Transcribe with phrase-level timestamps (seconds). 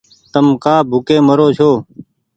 [0.33, 1.71] تم ڪآ ڀوڪي مرو ڇو